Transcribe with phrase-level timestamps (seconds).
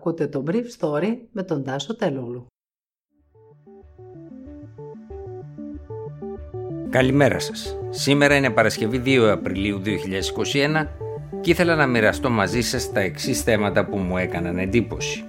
[0.00, 2.46] Ακούτε το Brief Story με τον Τάσο Τελούλου.
[6.90, 7.78] Καλημέρα σας.
[7.90, 10.86] Σήμερα είναι Παρασκευή 2 Απριλίου 2021
[11.40, 15.24] και ήθελα να μοιραστώ μαζί σας τα εξής θέματα που μου έκαναν εντύπωση.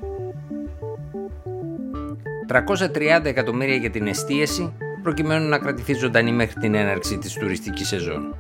[2.47, 8.35] 330 εκατομμύρια για την εστίαση προκειμένου να κρατηθεί ζωντανή μέχρι την έναρξη της τουριστικής σεζόν.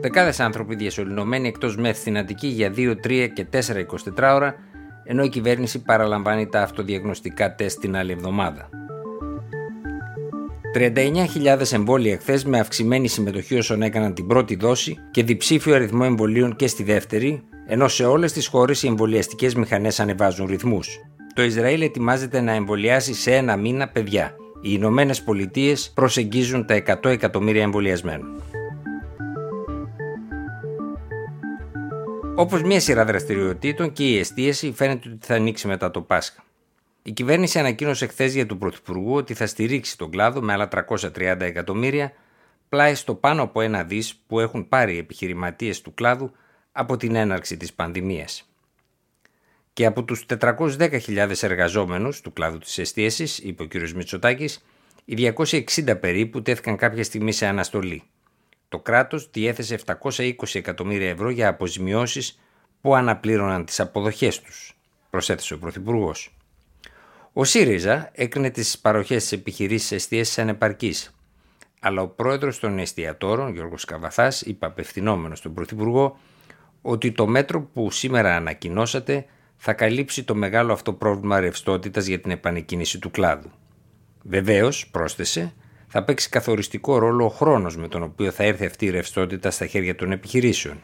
[0.00, 3.56] Δεκάδες άνθρωποι διασωληνωμένοι εκτός μεθ στην Αττική για 2, 3 και 4
[4.18, 4.54] 24 ώρα,
[5.04, 8.68] ενώ η κυβέρνηση παραλαμβάνει τα αυτοδιαγνωστικά τεστ την άλλη εβδομάδα.
[10.74, 16.56] 39.000 εμβόλια χθες με αυξημένη συμμετοχή όσων έκαναν την πρώτη δόση και διψήφιο αριθμό εμβολίων
[16.56, 20.98] και στη δεύτερη, ενώ σε όλες τις χώρες οι εμβολιαστικές μηχανές ανεβάζουν ρυθμούς.
[21.34, 24.34] Το Ισραήλ ετοιμάζεται να εμβολιάσει σε ένα μήνα παιδιά.
[24.62, 28.42] Οι Ηνωμένες Πολιτείες προσεγγίζουν τα 100 εκατομμύρια εμβολιασμένων.
[32.40, 36.44] Όπως μια σειρά δραστηριοτήτων και η εστίαση φαίνεται ότι θα ανοίξει μετά το Πάσχα.
[37.02, 41.40] Η κυβέρνηση ανακοίνωσε χθες για του Πρωθυπουργού ότι θα στηρίξει τον κλάδο με άλλα 330
[41.40, 42.12] εκατομμύρια
[42.68, 46.32] πλάι στο πάνω από ένα δις που έχουν πάρει οι επιχειρηματίες του κλάδου
[46.72, 48.50] από την έναρξη της πανδημίας.
[49.72, 53.74] Και από τους 410.000 εργαζόμενους του κλάδου της εστίασης, είπε ο κ.
[53.94, 54.64] Μητσοτάκης,
[55.04, 58.02] οι 260 περίπου τέθηκαν κάποια στιγμή σε αναστολή
[58.70, 62.40] το κράτος διέθεσε 720 εκατομμύρια ευρώ για αποζημιώσεις
[62.80, 64.76] που αναπλήρωναν τις αποδοχές τους,
[65.10, 66.34] προσέθεσε ο Πρωθυπουργός.
[67.32, 71.14] Ο ΣΥΡΙΖΑ έκρινε τις παροχές της επιχειρήσης εστίασης ανεπαρκής,
[71.80, 76.18] αλλά ο πρόεδρος των εστιατόρων, Γιώργος Καβαθάς, είπε απευθυνόμενος στον Πρωθυπουργό
[76.82, 79.26] ότι το μέτρο που σήμερα ανακοινώσατε
[79.56, 83.50] θα καλύψει το μεγάλο αυτό πρόβλημα ρευστότητας για την επανεκκίνηση του κλάδου.
[84.22, 85.54] Βεβαίως, πρόσθεσε,
[85.92, 89.66] θα παίξει καθοριστικό ρόλο ο χρόνος με τον οποίο θα έρθει αυτή η ρευστότητα στα
[89.66, 90.80] χέρια των επιχειρήσεων,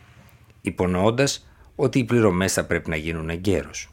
[0.60, 3.90] υπονοώντας ότι οι πληρωμές θα πρέπει να γίνουν εγκαίρως.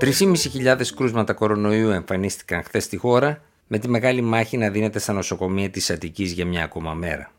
[0.00, 5.70] 3.500 κρούσματα κορονοϊού εμφανίστηκαν χθες στη χώρα, με τη μεγάλη μάχη να δίνεται στα νοσοκομεία
[5.70, 7.32] της Αττικής για μια ακόμα μέρα.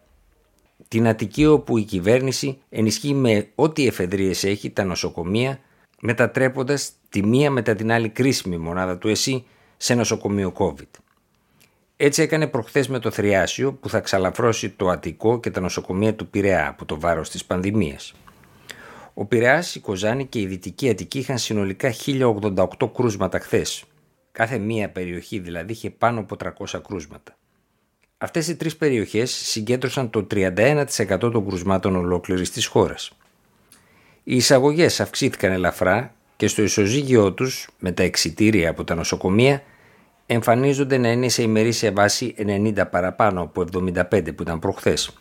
[0.88, 5.60] Την Αττική όπου η κυβέρνηση ενισχύει με ό,τι εφεδρείες έχει τα νοσοκομεία
[6.02, 9.46] μετατρέποντας τη μία μετά την άλλη κρίσιμη μονάδα του ΕΣΥ
[9.78, 11.00] σε νοσοκομείο COVID.
[11.96, 16.28] Έτσι έκανε προχθές με το Θριάσιο που θα ξαλαφρώσει το Αττικό και τα νοσοκομεία του
[16.28, 18.14] Πειραιά από το βάρος της πανδημίας.
[19.14, 23.84] Ο Πειραιάς, η Κοζάνη και η Δυτική Αττική είχαν συνολικά 1088 κρούσματα χθες.
[24.32, 27.38] Κάθε μία περιοχή δηλαδή είχε πάνω από 300 κρούσματα.
[28.18, 30.86] Αυτές οι τρεις περιοχές συγκέντρωσαν το 31%
[31.20, 33.12] των κρουσμάτων ολόκληρης της χώρας.
[34.32, 39.64] Οι εισαγωγές αυξήθηκαν ελαφρά και στο ισοζύγιο τους με τα εξιτήρια από τα νοσοκομεία
[40.26, 45.18] εμφανίζονται να είναι σε ημερήσια βάση 90 παραπάνω από 75 που ήταν προχθές.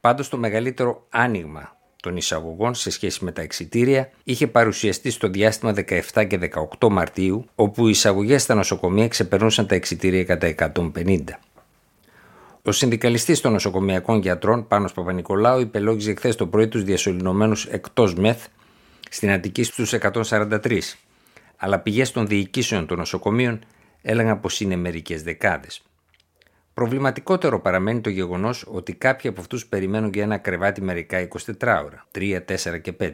[0.00, 5.74] Πάντως το μεγαλύτερο άνοιγμα των εισαγωγών σε σχέση με τα εξιτήρια είχε παρουσιαστεί στο διάστημα
[6.12, 6.38] 17 και
[6.78, 10.54] 18 Μαρτίου, όπου οι εισαγωγές στα νοσοκομεία ξεπερνούσαν τα εξιτήρια κατά
[10.94, 11.20] 150.
[12.68, 18.36] Ο συνδικαλιστής των νοσοκομειακών γιατρών, Πάνος Παπα-Νικολάου, υπελόγιζε χθες το πρωί τους διασωληνωμένου εκτός ΜΕΘ
[19.10, 20.80] στην Αττική στους 143,
[21.56, 23.58] αλλά πηγές των διοικήσεων των νοσοκομείων
[24.02, 25.82] έλεγαν πως είναι μερικές δεκάδες.
[26.74, 32.06] Προβληματικότερο παραμένει το γεγονός ότι κάποιοι από αυτούς περιμένουν για ένα κρεβάτι μερικά 24 ώρα,
[32.12, 33.12] 3, 4 και 5.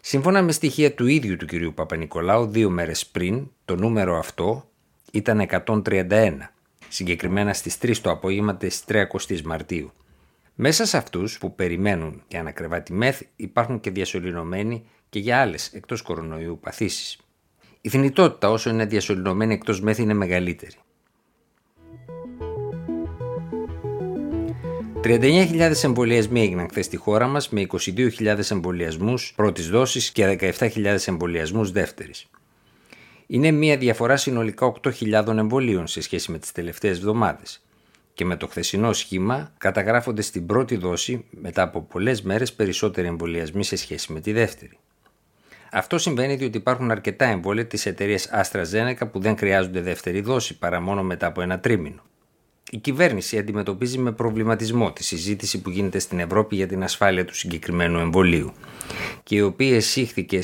[0.00, 4.68] Σύμφωνα με στοιχεία του ίδιου του κυρίου Παπα-Νικολάου, δύο μέρες πριν, το νούμερο αυτό
[5.12, 6.52] ήταν 131
[6.92, 9.92] συγκεκριμένα στις 3 το απόγευμα της 30 Μαρτίου.
[10.54, 16.02] Μέσα σε αυτούς που περιμένουν για ανακρεβάτη μεθ υπάρχουν και διασωληνωμένοι και για άλλες εκτός
[16.02, 17.18] κορονοϊού παθήσεις.
[17.80, 20.76] Η θνητότητα όσο είναι διασωληνωμένη εκτός μεθ είναι μεγαλύτερη.
[25.04, 31.70] 39.000 εμβολιασμοί έγιναν χθες στη χώρα μας με 22.000 εμβολιασμούς πρώτης δόσης και 17.000 εμβολιασμούς
[31.70, 32.26] δεύτερης.
[33.26, 37.62] Είναι μια διαφορά συνολικά 8.000 εμβολίων σε σχέση με τις τελευταίες εβδομάδες
[38.14, 43.64] και με το χθεσινό σχήμα καταγράφονται στην πρώτη δόση μετά από πολλές μέρες περισσότεροι εμβολιασμοί
[43.64, 44.78] σε σχέση με τη δεύτερη.
[45.74, 50.80] Αυτό συμβαίνει διότι υπάρχουν αρκετά εμβόλια της εταιρείας AstraZeneca που δεν χρειάζονται δεύτερη δόση παρά
[50.80, 52.02] μόνο μετά από ένα τρίμηνο.
[52.70, 57.34] Η κυβέρνηση αντιμετωπίζει με προβληματισμό τη συζήτηση που γίνεται στην Ευρώπη για την ασφάλεια του
[57.34, 58.52] συγκεκριμένου εμβολίου
[59.22, 60.42] και η οποία εισήχθηκε,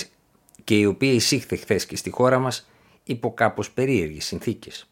[0.68, 2.68] και η οποία εισήχθη χθες και στη χώρα μας
[3.04, 4.90] υπό κάπως περίεργες συνθήκες.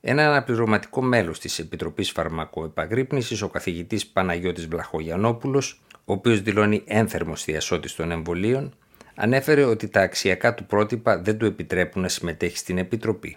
[0.00, 7.94] Ένα αναπληρωματικό μέλος της Επιτροπής Φαρμακοεπαγρύπνησης, ο καθηγητής Παναγιώτης Βλαχογιανόπουλος, ο οποίος δηλώνει ένθερμο θειασότη
[7.94, 8.74] των εμβολίων,
[9.14, 13.36] ανέφερε ότι τα αξιακά του πρότυπα δεν του επιτρέπουν να συμμετέχει στην Επιτροπή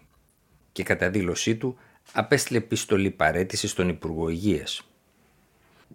[0.71, 1.77] και κατά δήλωσή του
[2.13, 4.87] απέστειλε επιστολή παρέτηση στον Υπουργό Υγείας.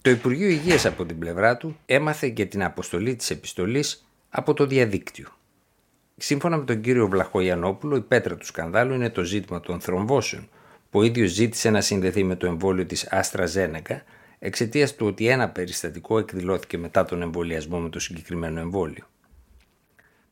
[0.03, 4.67] Το Υπουργείο Υγείας από την πλευρά του έμαθε και την αποστολή της επιστολής από το
[4.67, 5.38] διαδίκτυο.
[6.21, 10.49] Σύμφωνα με τον κύριο Βλαχογιανόπουλο, η πέτρα του σκανδάλου είναι το ζήτημα των θρομβώσεων,
[10.91, 14.03] που ο ίδιος ζήτησε να συνδεθεί με το εμβόλιο της Άστρα Ζένεκα
[14.39, 19.05] εξαιτίας του ότι ένα περιστατικό εκδηλώθηκε μετά τον εμβολιασμό με το συγκεκριμένο εμβόλιο.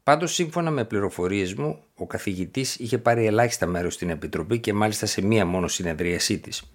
[0.02, 5.06] Πάντως, σύμφωνα με πληροφορίες μου, ο καθηγητής είχε πάρει ελάχιστα μέρος στην Επιτροπή και μάλιστα
[5.06, 6.72] σε μία μόνο συνεδρίασή της.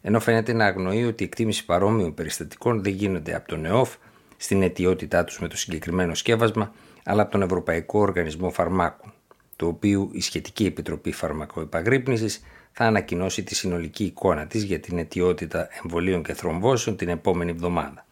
[0.00, 3.96] Ενώ φαίνεται να αγνοεί ότι η εκτίμηση παρόμοιων περιστατικών δεν γίνονται από τον ΕΟΦ
[4.36, 6.72] στην αιτιότητά τους με το συγκεκριμένο σκεύασμα,
[7.04, 9.12] αλλά από τον Ευρωπαϊκό Οργανισμό Φαρμάκων,
[9.56, 12.42] το οποίο η σχετική Επιτροπή Φαρμακοεπαγρύπνησης
[12.72, 18.04] θα ανακοινώσει τη συνολική εικόνα της για την αιτιότητα εμβολίων και θρομβώσεων την επόμενη εβδομάδα.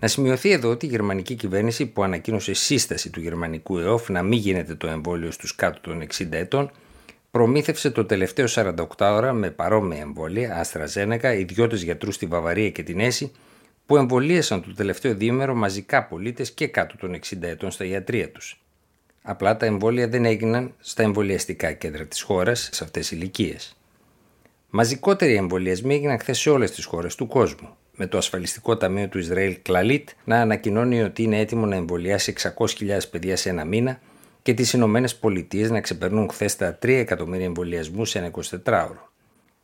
[0.00, 4.38] Να σημειωθεί εδώ ότι η γερμανική κυβέρνηση που ανακοίνωσε σύσταση του γερμανικού ΕΟΦ να μην
[4.38, 6.70] γίνεται το εμβόλιο στους κάτω των 60 ετών,
[7.30, 12.82] προμήθευσε το τελευταίο 48 ώρα με παρόμοια εμβόλια, Άστρα Ζένεκα, ιδιώτες γιατρούς στη Βαβαρία και
[12.82, 13.32] την Έση,
[13.86, 18.60] που εμβολίασαν το τελευταίο διήμερο μαζικά πολίτες και κάτω των 60 ετών στα ιατρία τους.
[19.22, 23.76] Απλά τα εμβόλια δεν έγιναν στα εμβολιαστικά κέντρα της χώρας σε αυτές τις ηλικίες.
[24.70, 29.18] Μαζικότεροι εμβολιασμοί έγιναν χθες σε όλες τις χώρες του κόσμου, με το ασφαλιστικό ταμείο του
[29.18, 34.00] Ισραήλ Κλαλίτ να ανακοινώνει ότι είναι έτοιμο να εμβολιάσει 600.000 παιδιά σε ένα μήνα
[34.42, 38.30] και τις Ηνωμένες Πολιτείες να ξεπερνούν χθες τα 3 εκατομμύρια εμβολιασμού σε ένα
[38.64, 39.15] 24ωρο.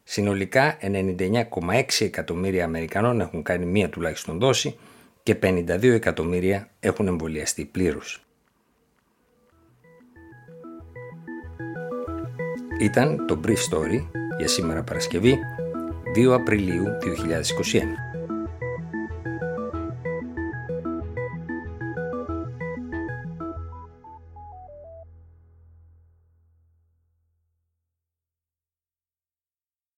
[0.05, 4.79] Συνολικά 99,6 εκατομμύρια Αμερικανών έχουν κάνει μία τουλάχιστον δόση
[5.23, 8.25] και 52 εκατομμύρια έχουν εμβολιαστεί πλήρως.
[12.81, 14.07] Ήταν το Brief Story
[14.39, 15.39] για σήμερα Παρασκευή
[16.17, 18.22] 2 Απριλίου 2021.